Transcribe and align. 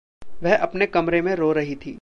वह 0.43 0.55
अपने 0.55 0.85
कमरे 0.85 1.21
में 1.21 1.35
रो 1.35 1.51
रही 1.51 1.75
थी। 1.75 1.89